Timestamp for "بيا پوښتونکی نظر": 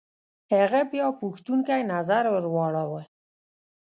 0.91-2.23